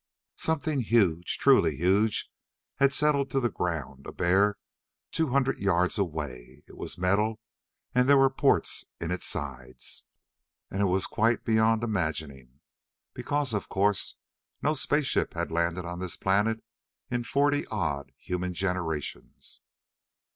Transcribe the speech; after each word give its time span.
Something 0.39 0.79
huge 0.79 1.37
truly 1.37 1.75
huge! 1.75 2.27
had 2.77 2.91
settled 2.91 3.29
to 3.29 3.39
the 3.39 3.51
ground 3.51 4.07
a 4.07 4.11
bare 4.11 4.57
two 5.11 5.27
hundred 5.27 5.59
yards 5.59 5.99
away. 5.99 6.63
It 6.65 6.75
was 6.75 6.97
metal, 6.97 7.39
and 7.93 8.09
there 8.09 8.17
were 8.17 8.31
ports 8.31 8.85
in 8.99 9.11
its 9.11 9.27
sides, 9.27 10.05
and 10.71 10.81
it 10.81 10.85
was 10.85 11.05
quite 11.05 11.45
beyond 11.45 11.83
imagining. 11.83 12.61
Because, 13.13 13.53
of 13.53 13.69
course, 13.69 14.15
no 14.63 14.73
space 14.73 15.05
ship 15.05 15.35
had 15.35 15.51
landed 15.51 15.85
on 15.85 15.99
this 15.99 16.17
planet 16.17 16.63
in 17.11 17.23
forty 17.23 17.67
odd 17.67 18.11
human 18.17 18.55
generations. 18.55 19.61